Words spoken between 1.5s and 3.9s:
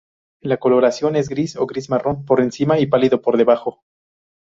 o gris-marrón por encima y pálido por debajo.